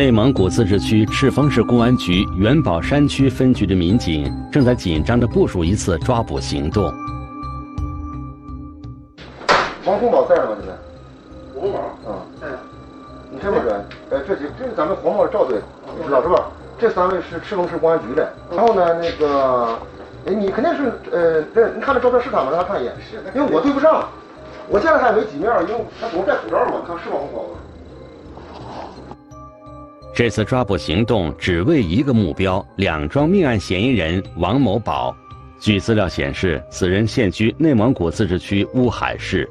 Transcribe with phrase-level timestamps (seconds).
[0.00, 6.90] 内蒙古自治区赤峰市公安局元宝山区分局的民警正在紧张地部署一次抓捕行动。
[9.84, 10.56] 王洪宝在吗？
[10.58, 11.60] 现在？
[11.60, 12.16] 红宝啊，
[13.30, 13.84] 你认不认？
[14.08, 15.60] 呃，这几这是咱们黄帽赵队，
[15.98, 16.46] 你知道是吧？
[16.78, 18.32] 这三位是赤峰市公安局的。
[18.56, 19.78] 然后呢，那个，
[20.24, 22.48] 哎，你肯定是呃，这你看这照片是他吗？
[22.50, 22.94] 让他看一眼。
[23.02, 24.08] 是因为我对不上，
[24.70, 27.60] 我见了他也没几面，因为他总戴口罩嘛，看是王洪宝吗？
[30.20, 35.16] 这次抓捕行动只为一个目标：两桩命案嫌疑人王某宝。
[35.58, 39.48] 据资料显示，此人现居内蒙古自治区乌海市。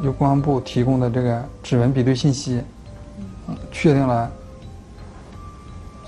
[0.00, 2.62] 由公安部提供的这个指纹比对信息，
[3.48, 4.32] 嗯确定了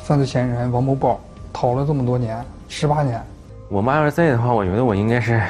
[0.02, 1.20] 犯罪嫌疑人王某宝
[1.52, 3.22] 逃了这么多年，十八年。
[3.68, 5.42] 我妈要是在的话，我觉得我应该是，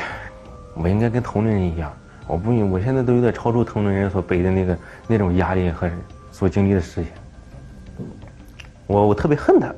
[0.75, 1.93] 我应该跟同龄人一样，
[2.27, 4.77] 我不，我现在都有点超出同龄人所背的那个
[5.07, 5.89] 那种压力和
[6.33, 7.13] 所经历的事情。
[8.91, 9.73] 我我特别恨他，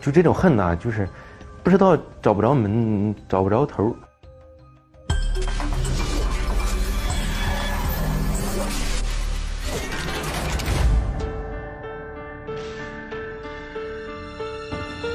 [0.00, 1.06] 就这种恨呐、就是
[1.62, 3.94] 不知道找不着门，找不着头。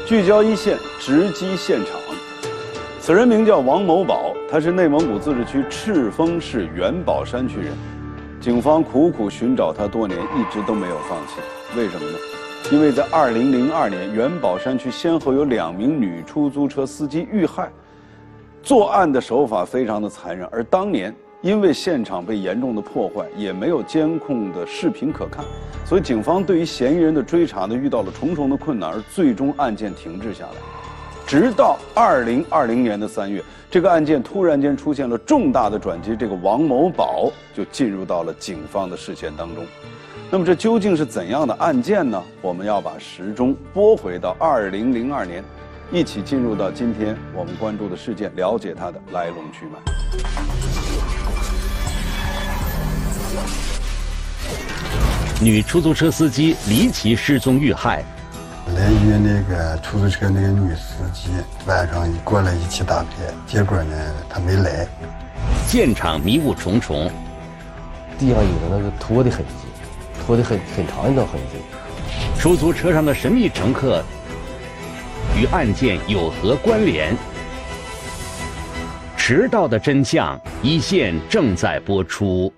[0.06, 2.00] 聚焦一线，直击现场。
[3.00, 7.74] 此人名叫王某宝，他是内蒙古自治区赤峰市元宝山区人。
[8.40, 11.40] 警方苦苦寻找他多年，一直都没有放弃。
[11.76, 12.18] 为什么呢？
[12.70, 17.70] 因为在2002年，元宝山区先后有两名女出租车司机遇害，
[18.62, 25.44] 作案的手法非常的残忍，而当年因为现场被严重的破坏，也没有监控的视频可看，
[25.86, 30.56] 所以警方对于嫌疑人的追查呢遇到了重重的困难，而最终案件停滞下来。
[31.28, 39.66] 直到2020年的三月，这个案件突然间出现了重大的转机，这个王某宝就进入到了警方的视线当中。
[40.34, 42.24] 那么这究竟是怎样的案件呢？
[42.42, 45.44] 我们要把时钟拨回到二零零二年，
[45.92, 49.78] 一起进入到今天我们关注的事件，了解它的来龙去脉。
[55.42, 58.02] 女出租车司机离奇失踪遇害，
[58.74, 61.30] 来约那个出租车那个女司机
[61.68, 63.08] 晚上过来一起打牌，
[63.46, 64.88] 结果呢她没来。
[65.68, 67.12] 现场迷雾重重。
[68.18, 69.68] 地上有的那个拖的痕迹，
[70.26, 71.58] 拖得很很长一段痕迹。
[72.40, 74.04] 出租车上的神秘乘客
[75.40, 77.16] 与案件有何关联？
[79.16, 82.52] 迟到的真相，一线正在播出。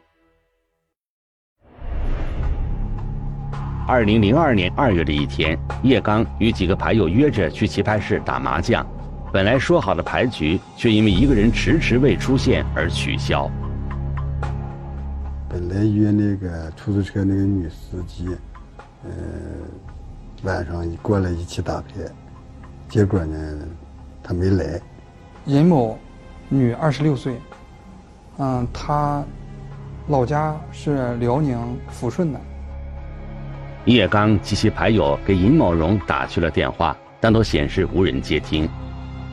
[3.86, 8.84] 二零零二年二月的一天，叶刚与几个牌友约着去棋牌室打麻将，
[9.34, 13.52] 本来说好的牌局，却因为一个人迟迟未出现而取消。
[15.54, 18.28] 本来约那个出租车那个女司机，
[19.04, 19.12] 呃，
[20.42, 22.12] 晚上过来一起打牌，
[22.90, 23.60] 结果呢
[24.24, 24.82] 她没来。
[25.46, 25.96] 尹某，
[26.50, 27.40] 女，二十六岁，
[28.40, 29.24] 嗯，她
[30.08, 31.56] 老家是辽宁
[31.88, 32.42] 抚顺的。
[33.86, 38.68] 叶刚及其牌友给尹某荣打去了电话，但都显示无人接听。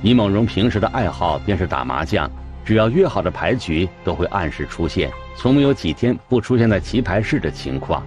[0.02, 2.30] 尹某荣平时的爱好便是打麻将，
[2.64, 8.02] 只要约好的牌局都会按时出现，从没有几天不出现在棋牌室的情况。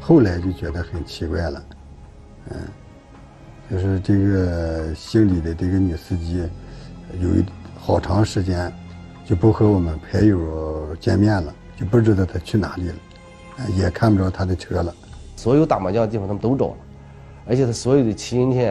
[0.00, 1.64] 后来就觉得很奇怪了，
[2.50, 2.56] 嗯，
[3.70, 6.46] 就是这个姓李的这个女司机，
[7.20, 7.44] 有一
[7.78, 8.70] 好长时间
[9.24, 12.94] 就不和我们牌友见面了，就不知道她去哪里了，
[13.58, 14.94] 呃也看不着她的车了。
[15.36, 16.76] 所有打麻将的地方他们都找了，
[17.46, 18.70] 而且他所有的亲戚，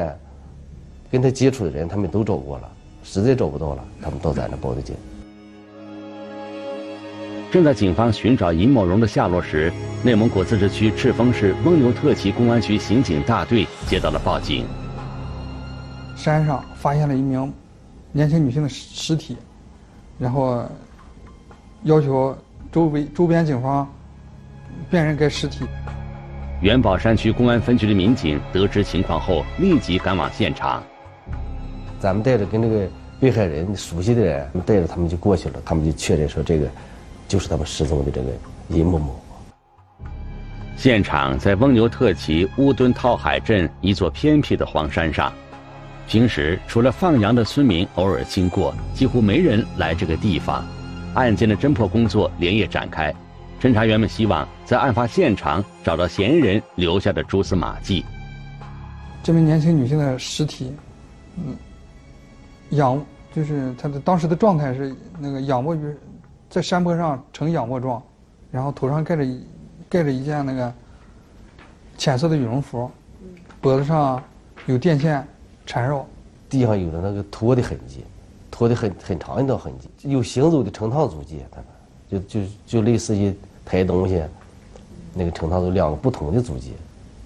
[1.12, 2.72] 跟他接触的人他们都找过了，
[3.04, 4.96] 实在找不到了，他们都在那报的警。
[7.52, 9.72] 正在警方寻找尹某荣的下落时，
[10.04, 14.66] 内蒙古自治区赤峰市翁牛特旗公安局刑警大队接到了报警。
[16.16, 17.54] 山上发现了一名
[18.12, 19.38] 年轻女性的尸尸体，
[20.18, 20.66] 然后
[21.84, 22.36] 要求
[22.72, 23.88] 周围周边警方
[24.90, 25.66] 辨认该尸体。
[26.62, 30.82] 元宝山区公安分局的民警得知情况后，立即赶往现场。
[32.04, 32.86] 咱们带着跟这个
[33.18, 36.68] 被害人熟悉的人，带着他们就过去了，他们就确认说这个
[37.30, 38.28] 就是他们失踪的这个
[38.68, 39.18] 尹某某。
[40.76, 45.32] 现场在翁牛特旗乌墩套海镇一座偏僻的荒山上，
[46.06, 50.62] 平时除了放羊的村民偶尔经过，几乎没人来这个地方。
[51.14, 53.16] 案件的侦破工作连夜展开，
[53.62, 58.04] 侦查员们希望在案发现场找到嫌疑人留下的蛛丝马迹。
[59.24, 60.74] 这名年轻女性的尸体，
[61.38, 61.56] 嗯，
[62.76, 63.04] 仰
[63.34, 65.96] 就是他的当时的状态是那个仰卧于
[66.50, 68.02] 在山坡上呈仰卧状，
[68.52, 69.44] 然后头上盖着一
[69.90, 70.74] 盖着一件那个
[71.98, 72.90] 浅色的羽绒服，
[73.60, 74.22] 脖子上
[74.66, 75.26] 有电线
[75.66, 76.06] 缠绕，
[76.50, 78.04] 地上有的那个拖的痕迹，
[78.52, 81.66] 拖的很很长一道痕迹，有行走的成趟足迹，他们
[82.08, 83.34] 就就就类似于
[83.66, 84.24] 抬东西，
[85.14, 86.74] 那个成趟有两个不同的足迹，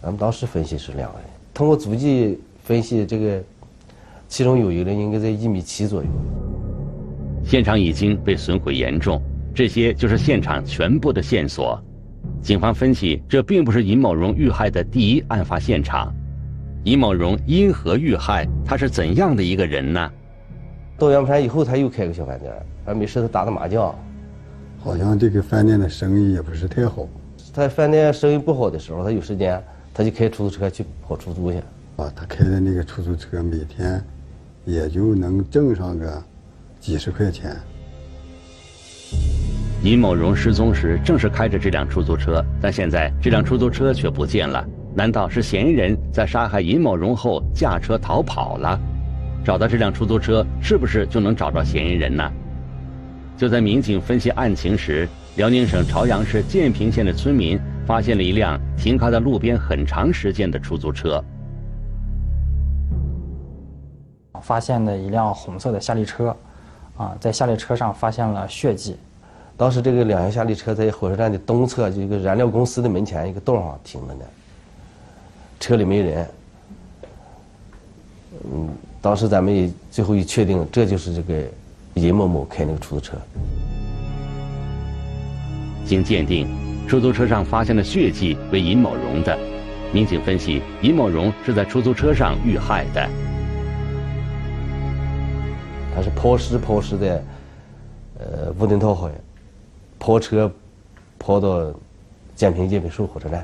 [0.02, 3.44] 咱们当时分析是两个人，通过足迹分析这个，
[4.28, 6.10] 其中有一个人应该在一米七左右。
[7.44, 9.22] 现场已经被损毁严重，
[9.56, 11.82] 这些就是现场全部的线索。
[12.42, 16.14] 警方分析，这并不是尹某荣遇害的第一案发现场。
[16.84, 18.48] 尹某荣因何遇害？
[18.66, 20.12] 他是怎样的一个人呢？
[20.98, 22.52] 到阳山以后，他又开个小饭店，
[22.86, 23.94] 还没事他打打麻将。
[24.80, 27.08] 好像这个饭店的生意也不是太好。
[27.54, 29.62] 他饭店生意不好的时候，他有时间，
[29.94, 31.58] 他就开出租车去跑出租去。
[31.98, 34.02] 啊，他开的那个出租车每天
[34.68, 36.24] 也就能挣上个。
[36.80, 37.58] 几十块钱。
[39.82, 44.64] 尹某荣失踪时正是开着这辆出租车，但现在这辆出租车却不见了。
[44.94, 48.80] 难道是嫌疑人在杀害尹某荣后驾车逃跑了？
[49.44, 52.32] 找到这辆出租车，是不是就能找到嫌疑人呢？
[53.36, 61.24] 就在民警分析案情时，辽宁省朝阳市建平县的村民发现了一辆停靠在路边很长时间的出租车。
[64.42, 66.36] 发现的一辆红色的夏利车。
[66.98, 68.98] 啊，在夏利车上发现了血迹。
[69.56, 74.26] 当时这个两辆夏利车在火车站的东侧，就一个燃料公司的门前一个洞上停着呢。
[75.60, 76.28] 车里没人。
[78.52, 78.70] 嗯，
[79.00, 81.44] 当时咱们也最后一确定，这就是这个
[81.94, 83.16] 尹某某开那个出租车。
[85.86, 86.48] 经鉴定，
[86.88, 89.38] 出租车上发现的血迹为尹某荣的。
[89.94, 93.08] 民警分析，尹某荣是在出租车上遇害的。
[95.98, 97.20] 他是抛尸抛尸在，
[98.20, 99.10] 呃，乌墩套海，
[99.98, 100.52] 抛车，
[101.18, 101.74] 抛到
[102.36, 103.44] 建平建平树火车站。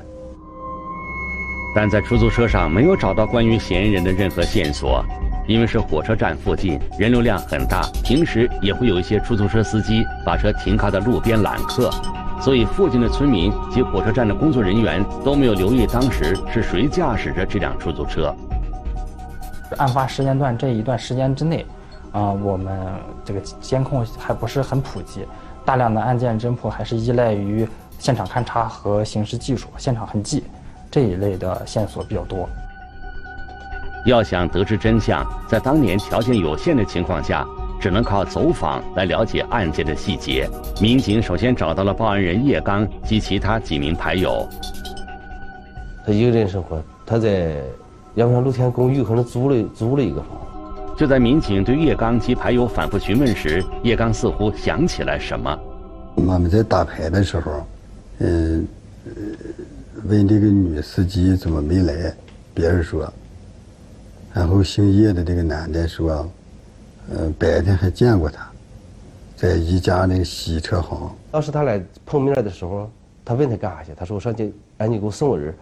[1.74, 5.04] 但在出租车上没有找到关于嫌疑人的任何线索，
[5.48, 11.90] 因为是火车站附近，人流量很大，平时也会有一些出租车司机把车停靠在路边揽客，
[12.40, 18.32] 所以附近的村民及火车站的工作人员都没有留意当时是谁驾驶着这辆出租车。
[19.76, 21.66] 案发时间段这一段时间之内。
[22.14, 22.78] 啊，我们
[23.24, 25.26] 这个监控还不是很普及，
[25.64, 27.68] 大量的案件侦破还是依赖于
[27.98, 30.44] 现场勘查和刑事技术、现场痕迹
[30.92, 32.48] 这一类的线索比较多。
[34.06, 37.44] 要想得知真相，在当年条件有限的情况下，
[37.80, 40.48] 只能靠走访来了解案件的细节。
[40.80, 44.48] 民警首先找到了报案人叶刚及其他几名牌友。
[46.06, 47.56] 他一个人生活，他在
[48.14, 50.28] 阳山露天公寓可能租了租了一个房。
[50.96, 55.58] 就在民警对叶刚及牌友反复询问时，叶刚似乎想起来什么。
[56.14, 57.66] 我们在打牌的时候，
[58.18, 58.66] 嗯，
[60.04, 62.14] 问这个女司机怎么没来，
[62.54, 63.12] 别人说。
[64.32, 66.30] 然后姓叶的这个男的说，
[67.10, 68.48] 嗯，白天还见过他，
[69.34, 71.10] 在一家那个洗车行。
[71.32, 72.88] 当时他俩碰面的时候，
[73.24, 73.90] 他问他干啥去？
[73.96, 75.52] 他说我上去，哎，你给我送个人。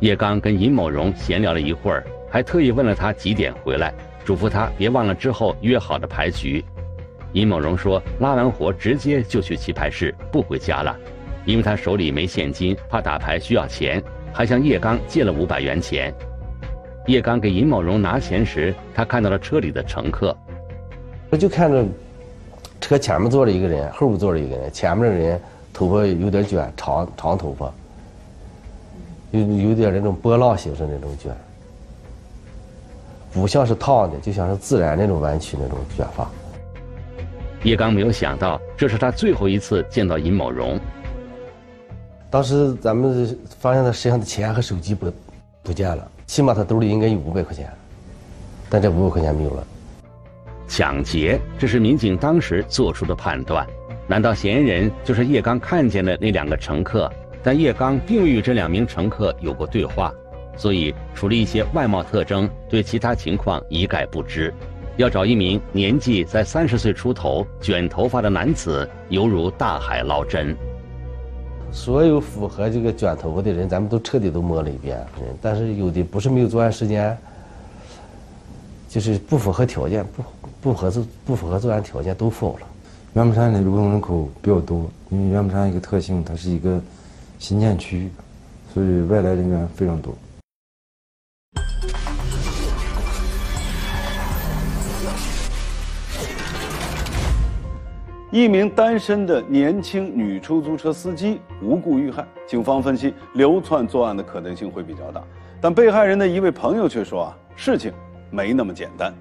[0.00, 3.92] 叶刚跟尹某荣闲聊了一会儿，还特意问了他几点回来。
[4.24, 6.64] 嘱咐他别忘了之后约好的牌局。
[7.32, 10.96] 尹某荣说：“拉完活直接就去棋牌室，不回家了，
[11.44, 16.12] 因为他手里没现金，怕打牌需要钱，还向叶刚借了五百元钱。”
[17.06, 20.36] 叶刚给尹某荣拿钱时，他看到了车里的乘客，
[21.30, 21.84] 我就看着
[22.80, 25.40] 车前面坐着一个人，后边坐着一个人，前面的人
[25.72, 27.72] 头发有点卷，长长头发，
[29.30, 31.34] 有有点那种波浪形式那种卷。
[33.32, 36.28] 不像是烫的，就像是自然那种弯曲那种卷发。
[37.64, 40.78] 叶刚没有想到，这是他最后一次见到尹某荣。
[42.30, 45.12] 当时咱们发现他身上的钱和手机不
[45.62, 47.70] 不见了，起码他兜里应该有五百块钱，
[48.68, 49.66] 但这五百块钱没有了。
[50.68, 53.66] 抢劫，这是民警当时做出的判断。
[54.06, 57.10] 难道嫌疑人就是叶刚看见的那两个乘客？
[57.42, 60.12] 但叶刚并未与这两名乘客有过对话。
[60.58, 64.52] 所以，除了一些外貌特征，对其他情况一概不知。
[64.96, 70.56] 要找一名年纪在三十岁出头、卷头发的男子，犹如大海捞针。
[71.70, 74.98] 所有符合这个卷头发的人，咱们都彻底都摸了一遍。
[75.40, 77.16] 但是有的不是没有作案时间，
[78.88, 80.24] 就是不符合条件，不
[80.60, 82.66] 不合作不符合作案条件都否了。
[83.14, 86.80] 元宝山的流动人口比较多，因为元宝山一个特性，它是一个
[87.38, 88.10] 新建区，
[88.74, 90.12] 所以外来人员非常多。
[98.30, 105.22] 一名单身的年轻女出租车司机无故遇害，警方分析流窜作案的可能性会比较大，
[105.62, 107.90] 但被害人的一位朋友却说啊，事情
[108.30, 109.14] 没那么简单。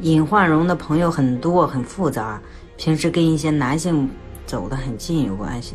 [0.00, 2.40] 尹焕荣的朋友很多，很复杂，
[2.78, 4.08] 平时跟一些男性
[4.46, 5.74] 走得很近有关系。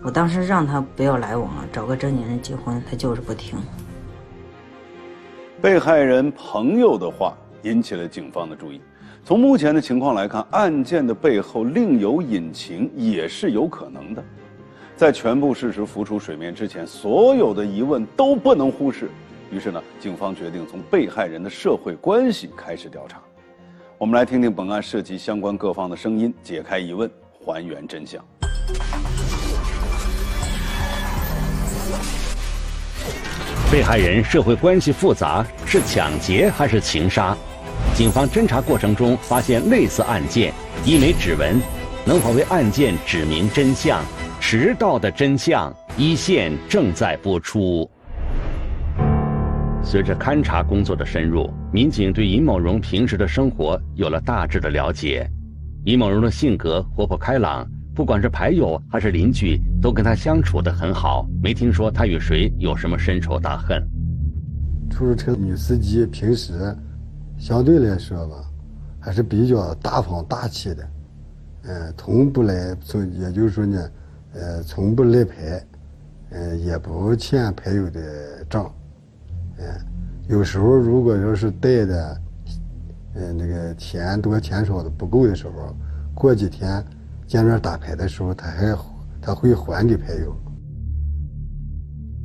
[0.00, 3.58] 我当时让他不要来往了，找个正经人结婚，他就是不听。
[5.60, 8.80] 被害人朋友的话引起了警方的注意。
[9.28, 14.24] 从目前的情况来看，案件的背后另有隐情也是有可能的。
[14.96, 19.10] 在全部事实浮出水面之前，所有的疑问都不能忽视。
[19.50, 23.20] 于是呢，警方决定从被害人的社会关系开始调查。
[23.98, 27.10] 我们来听听本案涉及相关各方的声音，解开疑问，
[27.44, 28.24] 还原真相。
[33.70, 37.36] 被害人社会关系复杂，是抢劫还是情杀？
[37.98, 41.60] 警方侦查过程中发现类似案件，一枚指纹
[42.06, 44.00] 能否为案件指明真相？
[44.40, 47.90] 迟到的真相，一线正在播出。
[49.82, 55.28] 随着勘查工作的深入，民警对尹某荣平时的生活有了大致的了解。
[55.86, 57.68] 尹某荣的性格活泼开朗。
[57.96, 63.84] 不管是牌友还是邻居，都跟他相处得很好，没听说他与谁有什么深仇大恨。
[64.88, 66.72] 出租车女司机平时
[67.38, 68.44] 相对来说吧，
[69.00, 70.88] 还是比较大方大气的，
[71.62, 73.90] 嗯，从不来从，也就是说呢，
[74.34, 75.64] 呃，从不赖牌，
[76.30, 78.70] 嗯，也不欠牌友的账，
[79.58, 79.64] 嗯，
[80.28, 82.20] 有时候如果要是带的，
[83.14, 85.74] 嗯，那个钱多钱少的不够的时候，
[86.14, 86.84] 过几天。
[87.28, 88.74] 见面打牌的时候，他还
[89.20, 90.34] 他会还给牌友。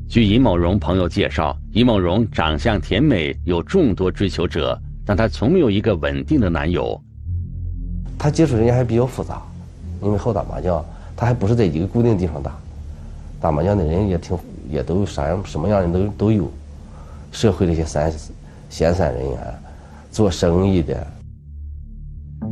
[0.07, 6.99] 据尹某荣朋友介绍，尹某荣长相甜美，有众多追求者，但她从没有一个稳定的男友。
[8.17, 9.41] 她接触人家还比较复杂，
[10.01, 10.83] 因为好打麻将，
[11.15, 12.55] 她还不是在一个固定地方打，
[13.41, 14.37] 打麻将的人也挺
[14.69, 16.49] 也都有啥样什么样的都都有，
[17.31, 18.11] 社会的一些散
[18.69, 19.37] 闲散人员，
[20.09, 21.05] 做生意的。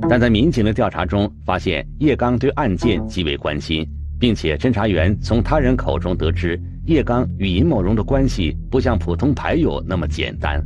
[0.10, 3.88] 但在民警的调查中，发现叶刚对案件极为关心，
[4.20, 10.62] 并且侦查员从他人口中得知，叶刚与尹某荣的关系不像普通牌友那么简单。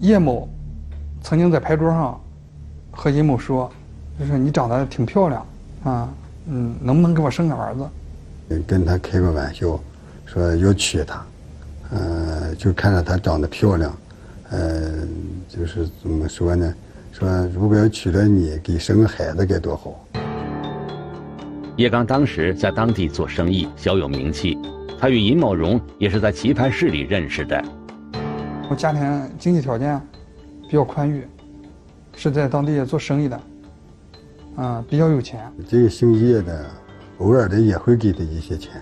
[0.00, 0.48] 叶某
[1.22, 2.20] 曾经在牌桌上
[2.90, 3.70] 和尹某说
[4.20, 5.46] ：“就是你长得挺漂亮，
[5.84, 6.08] 啊，
[6.46, 7.88] 嗯，能不能给我生个儿子？”
[8.66, 9.80] 跟他开个玩笑，
[10.26, 11.26] 说要娶她，
[11.90, 13.96] 呃，就看着她长得漂亮，
[14.50, 14.92] 呃，
[15.48, 16.74] 就是怎么说呢？
[17.10, 19.98] 说如果要娶了你，给生个孩子该多好。
[21.76, 24.58] 叶刚当时在当地做生意，小有名气。
[24.98, 27.62] 他与尹某荣也是在棋牌室里认识的。
[28.68, 30.00] 我家庭经济条件
[30.62, 31.26] 比较宽裕，
[32.16, 33.40] 是在当地做生意的，
[34.56, 35.40] 嗯，比较有钱。
[35.68, 36.66] 这个姓叶的，
[37.18, 38.72] 偶尔的也会给他一些钱。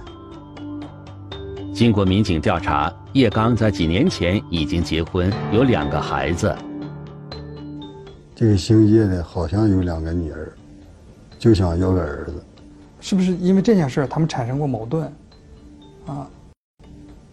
[1.75, 6.55] 经过民警调查，叶刚在几年前已经结婚，有两个孩子。
[8.35, 10.51] 这个姓叶的好像有两个女儿，
[11.39, 12.43] 就想要个儿子，
[13.01, 15.13] 是不是因为这件事他们产生过矛盾？
[16.07, 16.29] 啊，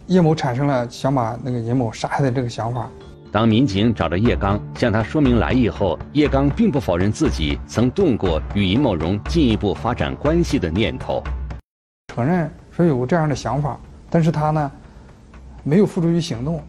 [0.07, 2.89] 叶某产生了想把那个尹某杀害的这个想法。
[3.31, 11.23] 当民警找到叶刚，向他说明来意后，叶刚并不否认自己曾动过与尹某荣进一步发展关系的念头，
[12.13, 13.79] 承认说有过这样的想法，
[14.09, 14.71] 但是他呢，
[15.63, 16.61] 没有付诸于行动。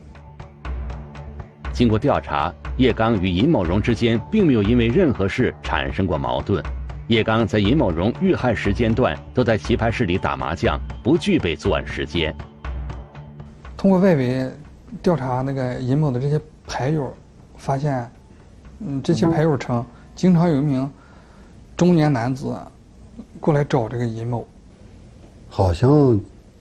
[1.72, 2.52] 经过调查。
[2.78, 6.64] 叶刚与尹某荣之间并没有因为任何事产生过矛盾。
[7.08, 12.34] 叶刚在尹某荣遇害时间段都在棋牌室里打麻将，不具备作案时间。
[13.82, 14.48] 通过外围
[15.02, 17.12] 调查，那个尹某的这些牌友，
[17.56, 18.08] 发现，
[18.78, 19.84] 嗯，这些牌友称，
[20.14, 20.88] 经常有一名
[21.76, 22.56] 中年男子
[23.40, 24.46] 过来找这个尹某，
[25.48, 26.20] 好像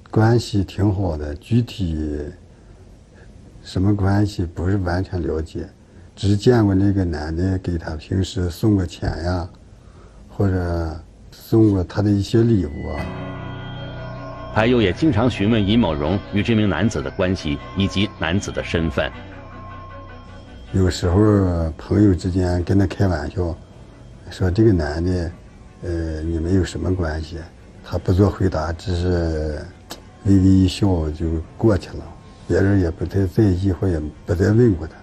[0.10, 2.20] 关系挺好的，具体
[3.62, 5.70] 什么关系不是完全了解。
[6.16, 9.48] 只见过那个男的给他平时送过钱呀，
[10.28, 11.00] 或者
[11.30, 13.31] 送过他的一些礼物啊。
[14.54, 19.10] 牌友也经常询问尹某荣与这名男子的关系以及男子的身份。
[20.74, 23.56] 有时候朋友之间跟他开玩笑，
[24.30, 25.32] 说这个男的，
[25.84, 27.38] 呃，你们有什么关系？
[27.84, 29.66] 他不做回答，只是
[30.26, 31.26] 微微一笑就
[31.58, 32.04] 过去了，
[32.46, 34.94] 别人也不太在意，或也不再问过他。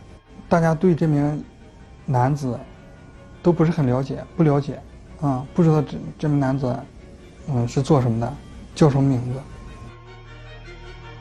[0.46, 1.42] 大家对这名
[2.04, 2.58] 男子
[3.42, 4.78] 都不是很了解，不了解，
[5.22, 6.76] 啊，不知道这这名男子，
[7.50, 8.32] 嗯，是做什么的，
[8.78, 9.40] 叫什么名字。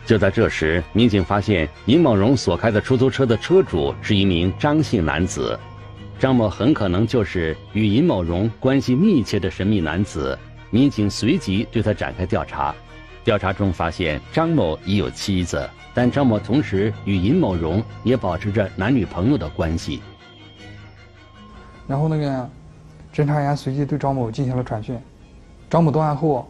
[0.05, 5.59] 就在这时，民警发现尹某荣所开的出租车的车主是一名张姓男子。
[6.19, 10.37] 张某很可能就是与尹某荣关系密切的神秘男子。
[10.69, 12.75] 民警随即对他展开调查，
[13.23, 19.99] 调查中发现张某已有妻子，但张某同时与尹某荣也保持着男女朋友的关系。
[21.87, 22.47] 然后那个
[23.11, 24.95] 侦查员随即对张某进行了传讯，
[25.71, 26.47] 张某到案后，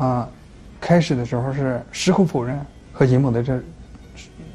[0.00, 0.26] 啊，
[0.80, 2.58] 开始的时候是矢口否认
[2.90, 3.60] 和尹某的这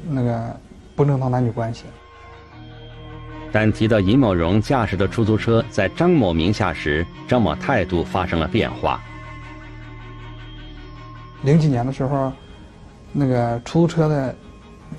[0.08, 0.56] 那个
[0.96, 1.84] 不正当男女关系。
[3.52, 9.00] 但提到尹某荣驾驶的出租车在张某名下时，张某态度发生了变化。
[11.42, 12.32] 零几年的时候，
[13.12, 14.34] 那个出租车的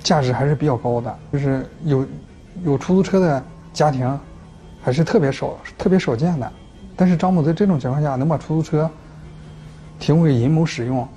[0.00, 2.06] 价值还是比较高的，就是有
[2.64, 4.18] 有出租车的家庭
[4.82, 6.50] 还是特别少、特别少见的。
[6.96, 8.90] 但是张某在这种情况下能把出租车
[9.98, 11.08] 提供给尹某使用，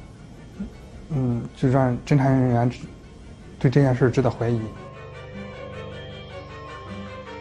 [1.10, 2.72] 嗯，就让侦查人员
[3.60, 4.60] 对这件事值得怀疑。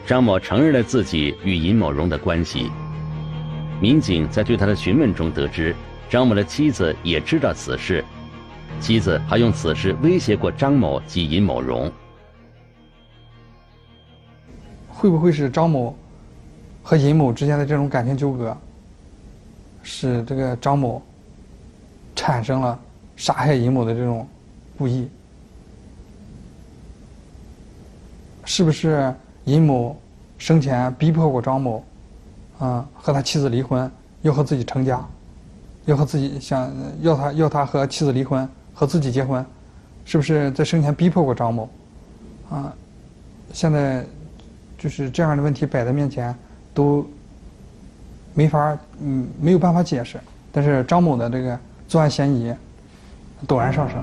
[0.07, 2.71] 张某承认了自己与尹某荣的关系。
[3.81, 5.75] 民警在对他的询问中得知，
[6.11, 8.05] 张某的妻子也知道此事，
[8.81, 11.91] 妻子还用此事威胁过张某及尹某荣。
[14.89, 15.97] 会不会是张某
[16.83, 18.55] 和尹某之间的这种感情纠葛，
[19.83, 21.01] 使这个张某
[22.21, 22.79] 产生了
[23.17, 24.29] 杀害尹某的这种
[24.77, 25.09] 故意？
[28.45, 29.15] 是不是？
[29.47, 29.99] 尹某
[30.37, 31.83] 生前逼迫过张某，
[32.59, 35.03] 啊，和他妻子离婚，要和自己成家，
[35.87, 39.45] 要和自己想要他要他和妻子离婚，和自己结婚，
[40.05, 41.67] 是不是在生前逼迫过张某？
[42.51, 42.71] 啊，
[43.55, 44.05] 现在
[44.77, 46.35] 就是这样的问题摆在面前，
[46.75, 47.09] 都
[48.35, 50.21] 没法嗯没有办法解释。
[50.53, 51.59] 但是张某的这个
[51.91, 52.55] 作案嫌疑
[53.49, 53.99] 陡然上升。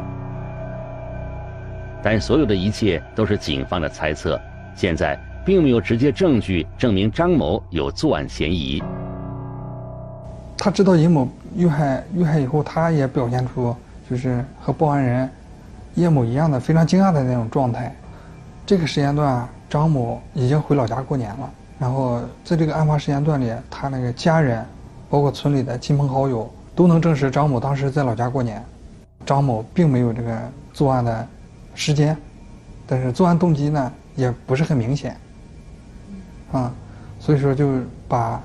[2.04, 4.38] 但所有的一切都是警方的猜测，
[4.76, 5.18] 现在。
[5.48, 8.84] 并没有直接证据证明张某有作案嫌疑。
[10.58, 13.74] 他知道尹某遇害遇害以后，他也表现出
[14.10, 15.30] 就是和报案人
[15.96, 17.96] 叶某一样的非常惊讶的那种状态。
[18.66, 21.50] 这个时间段，张某已经回老家过年了。
[21.80, 24.66] 然后在这个案发时间段里，他那个家人，
[25.10, 28.64] 包括村里的亲朋好友，都能证实张某当时在老家过年。
[29.26, 30.40] 张某并没有这个
[30.72, 31.28] 作案的
[31.74, 32.16] 时间，
[32.86, 35.18] 但是作案动机呢，也不是很明显。
[36.52, 36.72] 啊，
[37.20, 38.40] 所以说就把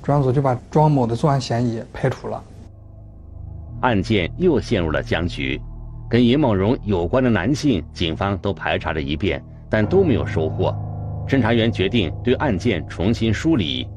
[0.00, 2.40] 专案组就把庄某的作案嫌疑排除了。
[3.80, 5.60] 案件又陷入了僵局，
[6.08, 10.72] 跟尹某荣有关的男性，警方都排查了一遍，但都没有收获。
[11.26, 13.88] 侦查员决定对案件重新梳理。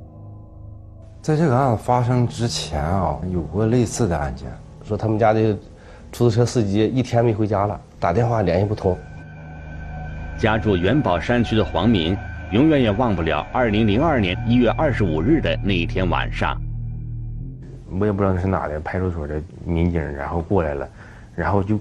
[1.26, 4.48] 在这个案子发生之前啊，有过类似的案件，
[4.84, 5.58] 说他们家的
[6.12, 8.96] 出租车司机一天没回家了，打电话联系不通。
[10.38, 12.16] 家住元宝山区的黄明。
[12.52, 16.56] 永远也忘不了二零零二年一月二十五日的那一天晚上。
[18.00, 20.88] 我也不知道那是哪的派出所的民警，然后过来了，
[21.34, 21.80] 然后就，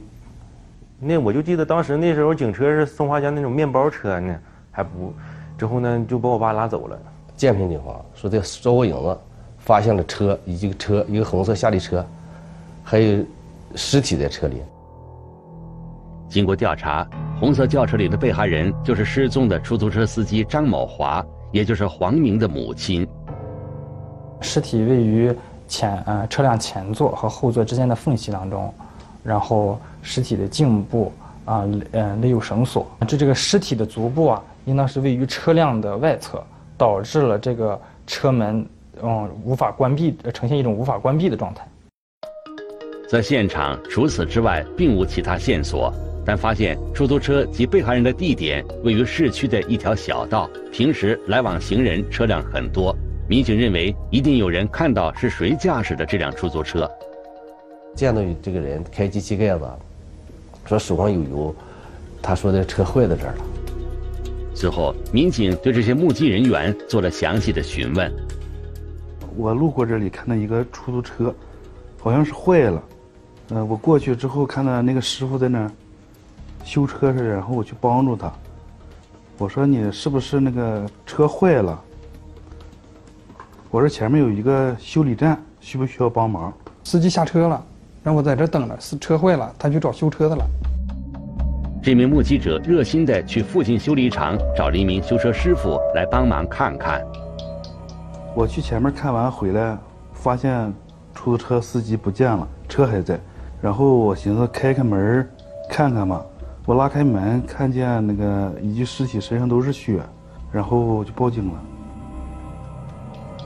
[0.98, 4.34] 那我就记得当时那时候警车是松花江那种面包车呢，
[4.70, 5.12] 还不，
[5.58, 6.98] 之后呢就把我爸拉走了。
[7.36, 9.18] 建平警方说在周国影子
[9.64, 12.04] 发现了车以及车一个红色夏利车，
[12.82, 13.24] 还有
[13.74, 14.62] 尸体在车里。
[16.28, 17.06] 经过调查。
[17.40, 23.06] 红色轿车里的被害人就是失踪的出租车司机张某华，也就是黄明的母亲。
[24.40, 25.34] 尸体位于
[25.66, 28.72] 前呃车辆前座和后座之间的缝隙当中，
[29.24, 31.12] 然后尸体的颈部
[31.44, 36.42] 啊呃勒有绳索，这这个尸体的足部啊应当是位于车辆的外侧，
[36.78, 38.64] 导致了这个车门
[39.02, 41.66] 嗯无法关闭，呈现一种无法关闭的状态。
[43.08, 45.92] 在现场除此之外并无其他线索。
[46.26, 52.96] 但发现出租车及被害人的地点位于市区的一条小道，平时来往行人车辆很多。
[53.28, 56.90] 民警认为，一定有人看到是谁驾驶的这辆出租车。
[57.94, 59.68] 见到这个人开机器盖子，
[60.64, 61.54] 说手上有油，
[62.22, 63.44] 他说的车坏在这儿了。
[64.54, 68.10] 随后，民警对这些目击人员做了详细的询问。
[69.36, 71.34] 我路过这里，看到一个出租车，
[72.00, 72.82] 好像是坏了。
[73.50, 75.70] 嗯，我过去之后看到那个师傅在那儿。
[76.64, 78.32] 修车似的，然后我去帮助他。
[79.36, 81.78] 我说：“你是不是那个车坏了？”
[83.70, 86.50] 我说：“前面有一个修理站，需不需要帮忙？”
[86.82, 87.62] 司机下车了，
[88.02, 88.80] 让我在这等着。
[88.80, 90.46] 是车坏了，他去找修车的了。
[91.82, 97.04] 这名目击者热心的去附近修理厂找了一名修车师傅来帮忙看看。
[98.36, 99.78] 我去前面看完回来，
[100.12, 100.72] 发现
[101.14, 103.18] 出租车司机不见了，车还在。
[103.62, 105.28] 然后我寻思开开门
[105.70, 106.20] 看看吧。
[106.66, 110.00] 我拉开门，看见那个一具尸体身上都是血，
[110.50, 111.52] 然后就报警了。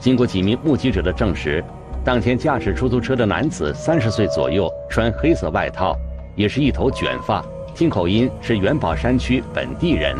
[0.00, 1.62] 经过几名目击者的证实，
[2.02, 5.94] 当天驾驶出租车的男子三十岁左右，穿黑色外套，
[6.34, 10.16] 也是一头卷发，听口音是元宝山区本地人。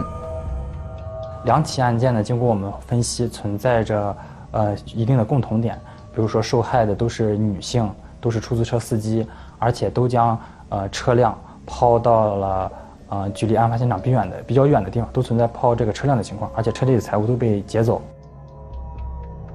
[1.44, 4.14] 两起案件呢，经过我们分析，存在着
[4.51, 5.79] 呃一定的共同点，
[6.15, 7.89] 比如说受害的都是女性，
[8.21, 9.27] 都是出租车司机，
[9.59, 12.73] 而且都将呃车辆抛到了
[13.09, 18.03] 呃距离案发现场比远的比较远的地方，都存在抛这个车辆的情况，而且车里的财物都被劫走。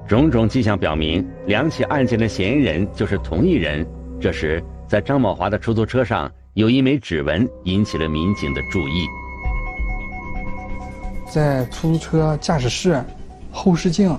[0.06, 3.86] 种种迹象表明，两起案件的嫌疑人就是同一人。
[4.20, 9.06] 这时，在张某华的出租车上有一枚指纹引起了民警的注意。
[11.26, 13.02] 在出租车驾驶室
[13.50, 14.16] 后视镜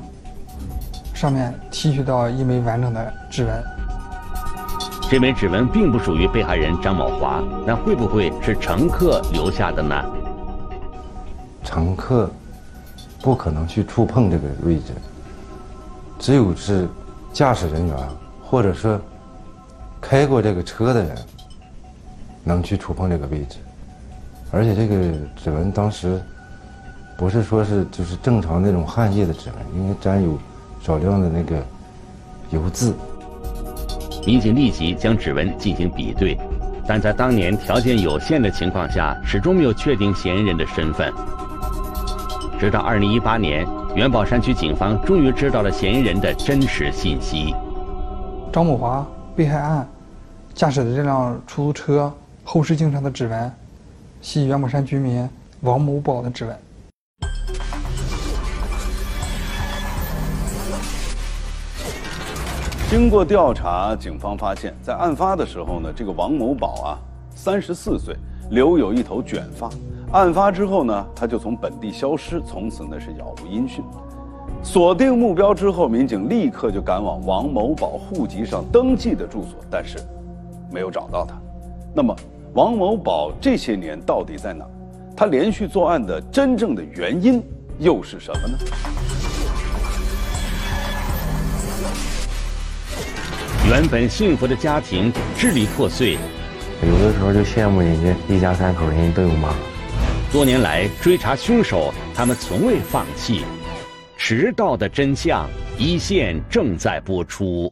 [1.15, 3.63] 上面提取到一枚完整的指纹。
[5.09, 9.95] 这枚指纹并不属于被害人张某华，那会不会是乘客留下的呢？
[11.63, 12.29] 乘客
[13.21, 14.93] 不可能去触碰这个位置，
[16.19, 16.87] 只有是
[17.31, 17.97] 驾驶人员
[18.43, 18.99] 或者说
[20.01, 21.17] 开过这个车的人
[22.43, 23.57] 能去触碰这个位置，
[24.51, 24.95] 而且这个
[25.35, 26.21] 指纹当时。
[27.17, 30.37] 不是说是就是正常那种汗液的指纹，因为沾有
[30.85, 31.65] 少量的那个
[32.51, 32.93] 油渍。
[34.23, 36.37] 民警立即将指纹进行比对，
[36.87, 41.11] 但在当年条件有限的情况下，始终没有确定嫌疑人的身份。
[42.59, 47.55] 直到二零一八年，元宝山区警方终于知道了嫌疑人的真实信息。
[48.53, 49.03] 张某华
[49.35, 49.87] 被害案
[50.53, 53.51] 驾驶的这辆出租车后视镜上的指纹，
[54.21, 55.27] 系元宝山居民
[55.61, 56.55] 王某宝的指纹。
[62.87, 66.99] 经过调查，警方发现，在案发的时候呢，这个王某宝啊，
[67.33, 68.15] 三十四岁，
[68.51, 69.67] 留有一头卷发。
[70.11, 73.83] 案发之后呢，他就从本地消失，从此呢是杳无音讯。
[74.61, 79.97] 锁定目标之后，民警立刻就赶往王某宝户籍上登记的住所，但是
[80.71, 81.35] 没有找到他。
[81.93, 82.15] 那么，
[82.53, 84.63] 王某宝这些年到底在哪？
[85.17, 87.43] 他连续作案的真正的原因
[87.79, 88.57] 又是什么呢？
[93.67, 96.19] 原本幸福的家庭支离破碎，
[96.83, 99.55] 有的时候就羡慕人家一家三口人都有妈。
[100.31, 103.43] 多年来追查凶手，他们从未放弃。
[104.17, 105.49] 迟到的真相，
[105.79, 107.71] 一线正在播出。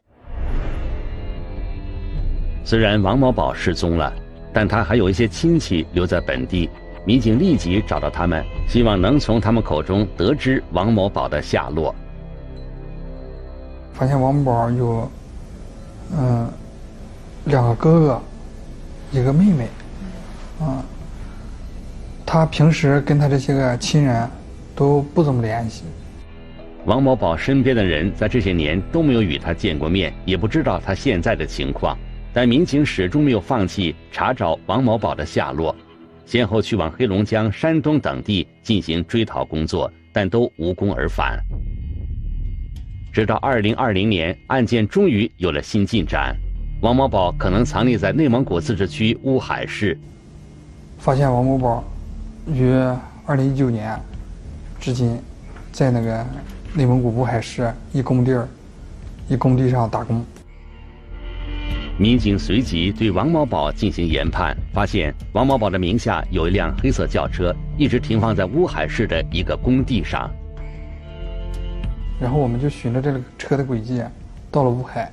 [2.66, 4.12] 虽然王某宝失踪了，
[4.52, 6.68] 但他还有一些亲戚留在本地。
[7.06, 11.94] 民警立即找到他们，希望能从他们口中得知王某宝的下落。
[13.94, 15.12] 发现王某宝有。
[16.12, 16.52] 嗯，
[17.46, 18.22] 两个哥哥，
[19.12, 19.68] 一个妹妹，
[20.60, 20.84] 啊，
[22.26, 24.30] 他平时跟他这些个亲人
[24.76, 25.84] 都不怎么联系。
[26.86, 31.98] 王某宝身边的人在这些年都没有与他见过面，也不知道他现在的情况。
[32.34, 35.76] 但民警始终没有放弃查找王某宝的下落，
[36.26, 41.40] 先后去往黑龙江、山东等地进行追逃工作，但都无功而返。
[43.14, 46.36] 直到二零二零年，案件终于有了新进展。
[46.82, 49.96] 王某宝可能藏匿在内蒙古自治区乌海市。
[50.98, 51.84] 发现王某宝
[52.52, 52.74] 于
[53.24, 53.96] 二零一九年
[54.80, 55.16] 至今
[55.72, 56.26] 在那个
[56.74, 58.50] 内蒙古乌海市一工地儿
[59.30, 60.26] 一工地上打工。
[62.00, 70.32] 民警随即对王某宝进行研判，发现王某宝的名下有一辆黑色轿车，一直停放在乌海市的一个工地上。
[72.20, 74.02] 然后我们就循着这个车的轨迹，
[74.50, 75.12] 到了乌海。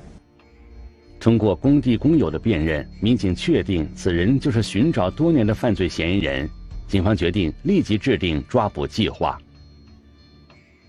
[1.19, 6.49] 通过工地工友的辨认，民警确定此人就是寻找多年的犯罪嫌疑人。
[6.87, 9.37] 警方决定立即制定抓捕计划。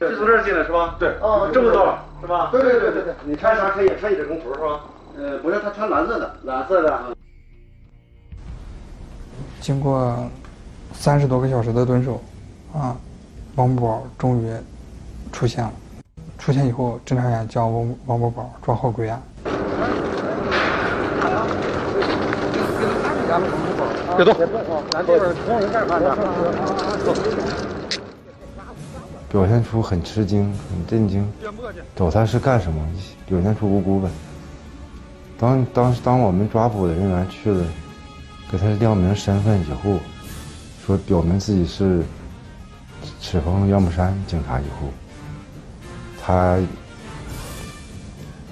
[0.01, 0.97] 是从这儿进来是吧？
[0.99, 2.51] 对，哦，这么多是吧？
[2.51, 3.15] 对对对对对。
[3.25, 4.81] 你穿啥车也穿一这种图是吧？
[5.17, 7.17] 呃，不是，他穿蓝色的，蓝色的。
[9.61, 10.29] 经过
[10.93, 12.21] 三十多个小时的蹲守，
[12.73, 12.97] 啊，
[13.55, 14.51] 王某宝终于
[15.31, 15.73] 出现了。
[16.45, 19.23] 出现以后，侦查员将王王某宝抓获归案。
[24.17, 24.35] 别动！
[29.29, 31.33] 表现出很吃惊、很震惊，
[31.95, 32.85] 找他是干什么？
[33.25, 34.09] 表现出无辜呗。
[35.39, 37.65] 当当当我们抓捕的人员去了，
[38.51, 39.97] 给他亮明身份以后，
[40.85, 42.03] 说表明自己是
[43.21, 44.89] 赤峰元宝山警察以后。
[46.25, 46.57] 他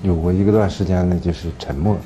[0.02, 1.96] 有过一个段时间呢，就是沉默。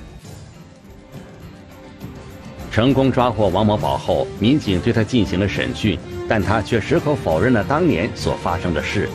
[2.71, 5.99] 成功抓获王某宝后，民警对他进行了审讯，
[6.29, 9.09] 但他却矢口否认了当年所发生的事。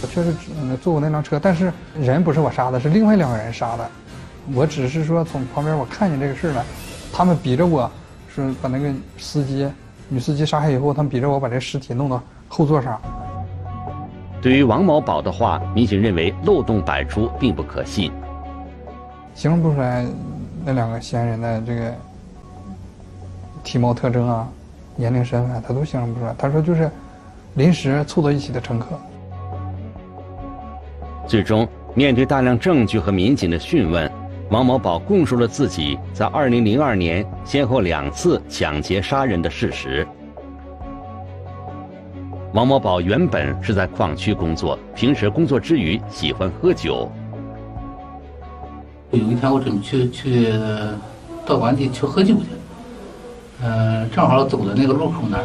[0.00, 0.32] 我确实
[0.80, 3.90] 坐过那辆车，但是人不是我杀的，是另外两个人杀的。
[4.54, 6.64] 我只是说从旁边我看见这个事了，
[7.12, 7.90] 他们逼着我
[8.34, 9.68] 说把那个司机
[10.08, 12.98] 女司机杀害以后，他们逼着我把这尸体弄到后座上。
[14.40, 18.12] 对于王某宝的话，民警认为漏洞百出，并不可信，
[19.34, 20.06] 形容不出来
[20.64, 21.92] 那两个嫌疑人的这个
[23.64, 24.48] 体貌特征啊、
[24.94, 26.34] 年龄、身份，他都形容不出来。
[26.38, 26.88] 他说就是
[27.54, 28.86] 临时凑到一起的乘客。
[31.26, 34.10] 最终，面对大量证据和民警的讯问，
[34.50, 40.06] 王某宝供述了自己在2002年先后两次抢劫杀人的事实。
[42.58, 47.08] 王某宝原本是在矿区工作，平时工作之余喜欢喝酒。
[49.12, 50.52] 有一天我准备去去
[51.46, 52.46] 道观地去喝酒去，
[53.62, 55.44] 嗯，正好走到那个路口那儿，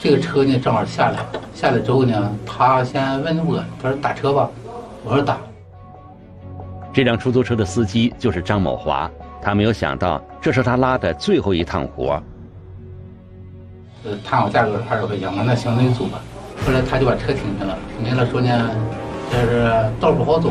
[0.00, 1.18] 这个车呢正好下来，
[1.52, 4.48] 下来之后呢，他先问我，他说打车吧，
[5.02, 5.36] 我说打。
[6.92, 9.10] 这辆出租车的司机就是张某华，
[9.42, 12.22] 他没有想到这是他拉的最后一趟活。
[14.04, 16.20] 呃，谈好价格二十块钱嘛，那行，那就走吧。
[16.64, 18.70] 后来他就把车停下了，停下了说呢，
[19.30, 20.50] 这是道不好走，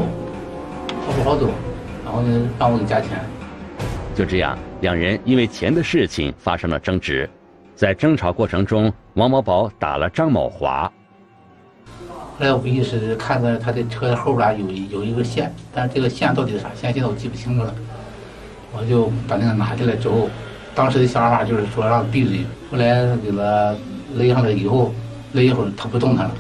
[0.88, 1.50] 道不好走，
[2.04, 3.12] 然后呢让我给加钱。
[4.14, 7.30] 就这样，两人因为钱的事情发生了争执，
[7.74, 10.92] 在争吵过程中，王某宝打了张某华。
[12.38, 17.74] 后来我回去是看到他的车后边有有一个线，但是这个线到底是啥线，现在我记不清楚了。
[18.74, 20.30] 我就把那个拿下来之后。
[20.76, 23.76] 当时的想法就是说让闭嘴，后来给他
[24.16, 24.94] 勒上了以后，
[25.32, 26.36] 勒一会儿他不动弹了，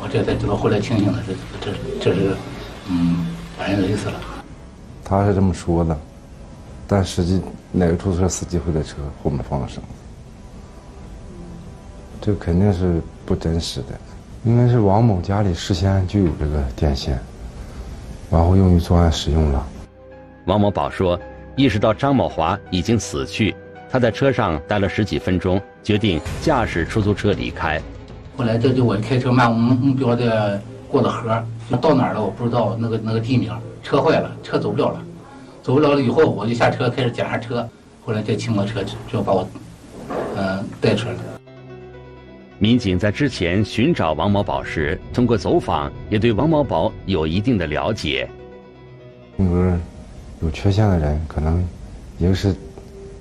[0.00, 1.22] 我这才知道后来清醒了，
[1.60, 2.36] 这这这是，
[2.88, 3.26] 嗯，
[3.58, 4.14] 把人勒死了。
[5.04, 5.98] 他是这么说的，
[6.86, 7.40] 但实际
[7.72, 9.88] 哪个出租车司机会在车后面放绳子？
[12.20, 13.86] 这肯定是不真实的，
[14.44, 17.18] 应该是王某家里事先就有这个电线，
[18.30, 19.66] 然后用于作案使用了。
[20.46, 21.18] 王某宝说，
[21.56, 23.52] 意识到张某华已经死去。
[23.90, 27.80] 他在车上待了十几分钟，决定驾驶出租车离开。
[28.36, 31.44] 后来这就我开车漫无目标的过了河，
[31.76, 33.52] 到哪儿了我不知道那个那个地名。
[33.82, 35.02] 车坏了，车走不了了，
[35.60, 37.68] 走不了了以后我就下车开始检查车。
[38.04, 39.48] 后来再骑摩托车就把我，
[40.36, 41.20] 嗯，带出来了。
[42.58, 48.28] 民警在之前寻找王某宝时，通过走访也对王某宝有一定的了解。
[49.36, 49.76] 性格
[50.40, 51.66] 有缺陷的人，可能
[52.18, 52.54] 一个是。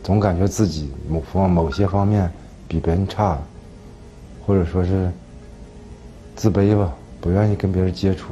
[0.03, 2.27] 总感觉自己某方某些方面
[2.71, 3.37] 比别人差，
[4.47, 5.11] 或者说是
[6.37, 8.31] 自卑吧，不愿意跟别人接触。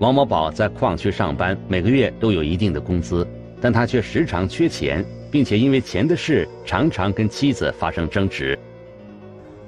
[0.00, 3.26] 王某宝在矿区上班，每个月都有一定的工资，
[3.58, 8.58] 但他却时常缺钱，并且因为钱的事常常跟妻子发生争执。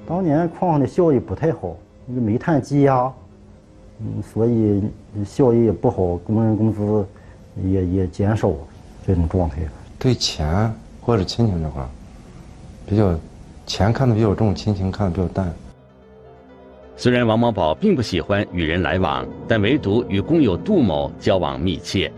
[0.05, 1.75] 当年矿上的效益不太好，
[2.05, 3.11] 那个煤炭积压，
[3.99, 4.83] 嗯，所以
[5.25, 7.03] 效益也不好，工人工资
[7.63, 8.51] 也也减少，
[9.07, 9.57] 这种状态。
[9.97, 10.71] 对钱。
[11.01, 11.87] 或者亲情这块
[12.83, 13.15] 比较
[13.65, 15.53] 钱看得比较重，亲情看得比较淡。
[16.97, 22.11] 虽然王某宝并不喜欢与人来往，但唯独与工友杜某交往密切。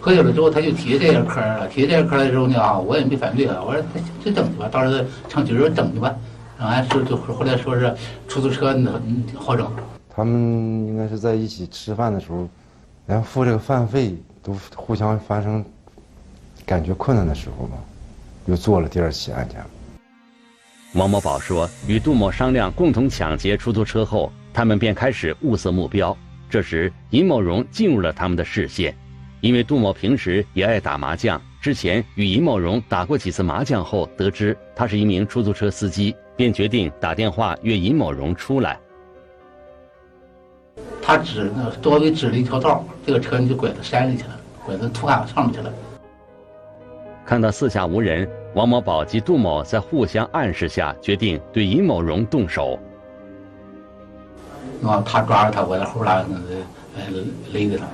[0.00, 1.66] 喝酒了之后，他就提这个嗑了。
[1.68, 3.82] 提这个嗑的时候呢，我也没反对啊，我说
[4.24, 6.14] 就整去吧，到时候唱酒就整去吧。
[6.58, 7.94] 然后说就后来说是
[8.28, 8.90] 出租车那
[9.38, 9.70] 好整。
[10.08, 10.34] 他们
[10.86, 12.48] 应该是在一起吃饭的时候，
[13.06, 15.64] 连付这个饭费都互相发生。
[16.64, 17.76] 感觉困难的时候吧，
[18.46, 19.60] 又做了第二起案件。
[20.96, 26.16] 王某宝说，与杜某商量共同抢劫出租车后，他们便开始物色目标。
[26.48, 28.96] 这时，尹某荣进入了他们的视线，
[29.42, 38.80] 因为杜某平时也爱打麻将，之前与尹某荣打过几次麻将后，得知他是一名出租车司机，便决定打电话约尹某荣出来。
[41.02, 45.70] 他指那多给指了一条道，这个车你就拐到山里去了，拐到土坎上面去了。
[47.26, 52.78] 看到四下无人，王某宝及杜某在互相暗示下，决定对尹某荣动手。
[54.82, 56.16] 啊，他抓着他，我在后边
[56.96, 57.04] 呃
[57.52, 57.84] 勒着他。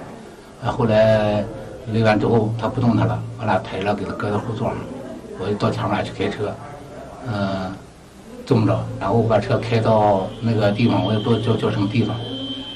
[0.64, 1.44] 啊，后来
[1.92, 4.76] 勒完之后，他不动弹了，我俩抬了，给他搁在后座上。
[5.40, 6.54] 我就到前面去开车，
[7.26, 7.74] 嗯，
[8.46, 12.14] 这么着，然后我把车开到那个地方，我也不知道叫叫什么地方，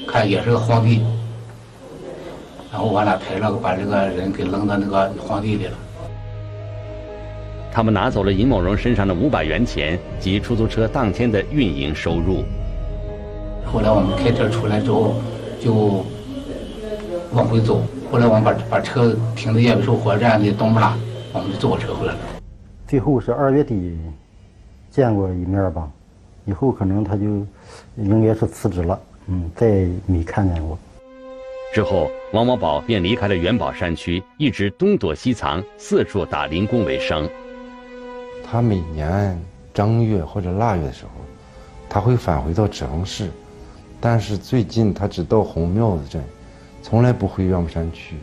[0.08, 1.06] 看也是个荒地。
[2.72, 5.78] 然后我俩抬了，把这个人给扔到那个荒地里了。
[7.76, 12.42] 他们拿走了尹某荣身上的五百元钱及出租车当天的运营收入。
[13.66, 15.16] 后来我们开车出来之后，
[15.60, 16.02] 就
[17.32, 17.82] 往回走。
[18.10, 20.96] 后来我们把把车停在叶北寿火车站的东木拉，
[21.34, 22.18] 我们就坐火车回来了。
[22.88, 23.94] 最后是二月底
[24.90, 25.86] 见过一面吧，
[26.46, 27.24] 以后可能他就
[27.96, 28.98] 应该是辞职了。
[29.26, 30.78] 嗯，再没看见过。
[31.74, 37.28] 之后，王某宝便离开了元宝山区，一直东躲西藏，四处打零工为生。
[38.48, 39.36] 他每年
[39.74, 41.10] 正月或者腊月的时候，
[41.88, 43.28] 他会返回到赤峰市，
[44.00, 46.22] 但是最近他只到红庙子镇，
[46.80, 48.14] 从来不回岳母山区。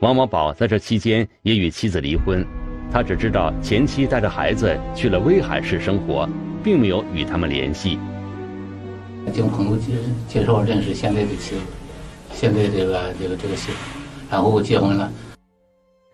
[0.00, 2.46] 王某宝在这期间也与妻子离婚，
[2.92, 6.28] 他只知道前妻带着孩子去了威海市生活，
[6.62, 7.98] 并没有与他们联系。
[9.32, 9.92] 经朋友介
[10.28, 11.60] 介绍认识现在的妻子，
[12.32, 13.78] 现在这个这个这个媳妇，
[14.30, 15.10] 然后结婚了。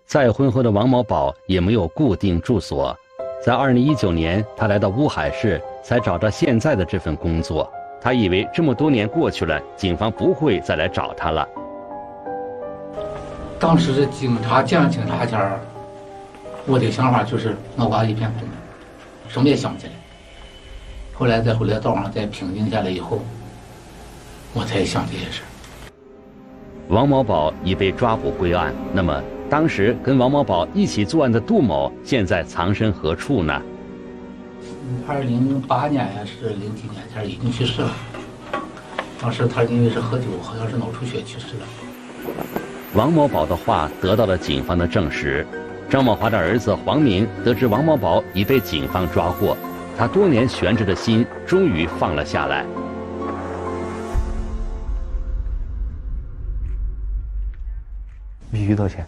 [0.07, 2.97] 再婚后的王某宝也没有固定住所，
[3.45, 7.69] 在二零一九年，他来到乌海市，才找到现在的这份工作。
[8.01, 11.49] 他以为这么多年过去了，警方不会再来找他了。
[13.59, 15.59] 当时警察见了警察前儿，
[16.67, 18.55] 我的想法就是脑瓜一片空白，
[19.29, 19.93] 什么也想不起来。
[21.15, 23.19] 后来再回来道上再平静下来以后，
[24.55, 25.43] 我才想这些事
[26.91, 33.63] 王某宝已被抓捕归案，那么当时跟王某宝一起作案的杜某现在藏身何处呢？
[35.07, 37.93] 二零零八年还是零几年前已经去世了。
[39.21, 42.33] 当时他因为是喝酒，好像是脑出血去世了。
[42.95, 45.47] 王某宝的话得到了警方的证实。
[45.89, 49.57] 张某华的儿子黄明得知王某宝已被警方抓获。
[49.97, 52.67] 他多年悬着的心终于放了下来。
[58.51, 59.07] 必须道歉。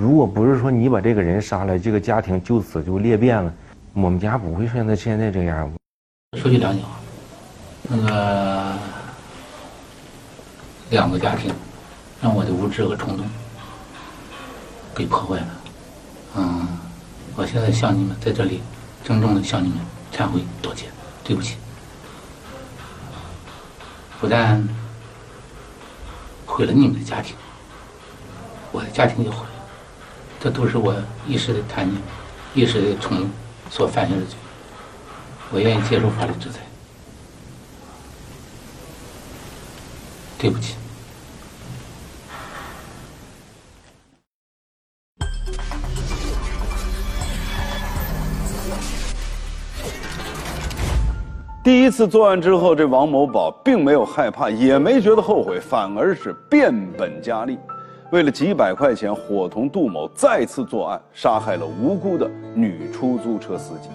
[0.00, 3.52] 如果不是说你把这个人杀了，这个家庭就此就裂变了，
[3.92, 5.70] 我们家不会现在现在这样。
[6.38, 6.88] 说句良心话，
[7.82, 8.78] 那个
[10.88, 11.52] 两个家庭
[12.22, 13.26] 让我的无知和冲动
[14.94, 15.46] 给破坏了。
[16.36, 16.66] 嗯，
[17.36, 18.62] 我现在向你们在这里
[19.04, 19.76] 郑重的向你们。
[20.12, 20.90] 忏悔道歉，
[21.22, 21.56] 对不起。
[24.20, 24.60] 不但
[26.44, 27.36] 毁了你们的家庭，
[28.72, 29.59] 我的家庭也毁了。
[30.40, 30.94] 这都是我
[31.28, 32.00] 一时的贪念、
[32.54, 33.28] 一时的冲动
[33.70, 34.36] 所犯下的罪。
[35.52, 36.60] 我愿意接受法律制裁。
[40.38, 40.76] 对不起。
[51.62, 57.58] 第一次作案之后，这王某宝并没有害怕，也没觉得后悔，反而是变本加厉，
[58.12, 63.88] 为了几百块钱，伙同杜某再次作案，杀害了无辜的女出租车司机。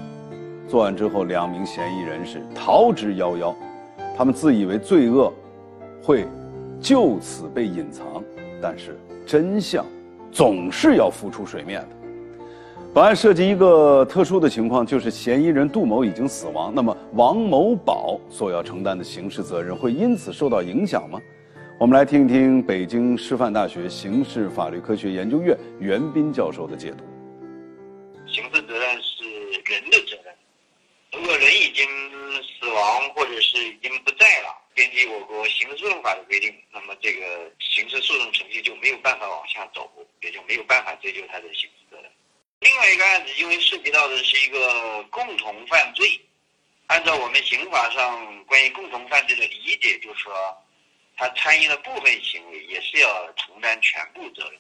[0.70, 3.54] 作案之后，两名嫌疑人是逃之夭夭，
[4.16, 5.34] 他们自以为罪恶
[6.02, 6.26] 会
[6.80, 8.24] 就此被隐藏，
[8.62, 9.86] 但是真相
[10.32, 11.88] 总是要浮出水面的。
[12.94, 16.72] 本案涉及一个特殊的情况，就是嫌疑人杜某已经死亡。
[16.74, 21.20] 那么，王某宝所要承担的刑事责任会因此受到影响吗？
[21.78, 27.04] 我们来听一听北京师范大学刑事法律科学研究院袁斌教授的解读。
[28.26, 29.26] 刑事责任是
[29.66, 30.34] 人的责任，
[31.12, 31.86] 如果人已经
[32.42, 42.10] 死亡或者是已经不在了，根据我国刑事诉讼法的规定，那么这个刑事诉讼程序就没有办法往下走，也就没有办法追究他的刑事责任。
[42.62, 46.08] 另外一个案子，因为涉及到的是一个共同犯罪，
[46.88, 50.34] 按照我们刑法上关于共同犯罪的理解，就是说，
[51.16, 54.60] 他参与了部分行为，也是要承担全部责任。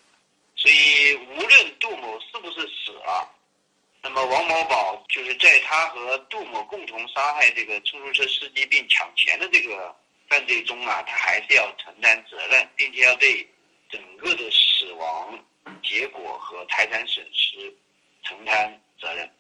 [0.56, 3.30] 所以，无论杜某是不是死了，
[4.02, 9.96] 那么王某宝就是在他和杜某共同杀害这个出租车司机并抢钱的这个
[10.30, 13.48] 犯罪中啊，他还是要承担责任，并且要对
[13.90, 15.46] 整个的死亡
[15.84, 17.74] 结果和财产损失。
[18.28, 19.32] 承担责任，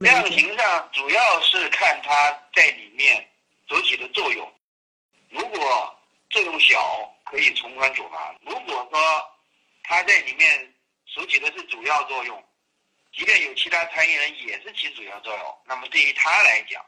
[0.00, 3.26] 量刑上主要是看他在里面
[3.66, 4.52] 所起的作用。
[5.30, 5.95] 如果
[6.36, 9.00] 这种小，可以从宽处罚；如果说
[9.82, 10.74] 他在里面
[11.06, 12.44] 所起的是主要作用，
[13.10, 16.84] 即便有其他参与人也是起主要作用，那么对于他来讲，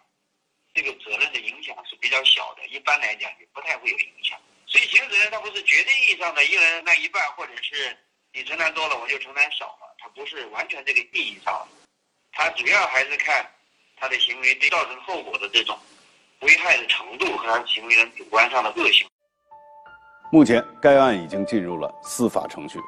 [0.74, 4.38] 这个责任的影响是比较小的，一般来讲也不太会有影响。
[4.66, 7.96] 所以刑事责任它不是绝对意义上的一人那一半，或者是
[8.34, 9.96] 你承担多了我就承担少了。
[9.96, 11.88] 它不是完全这个意义上的，
[12.32, 13.50] 它主要还是看
[13.96, 15.78] 他的行为对造成后果的这种
[16.40, 19.08] 危害的程度和他行为人主观上的恶性。
[20.30, 22.78] 目前，该案已经进入了司法程序。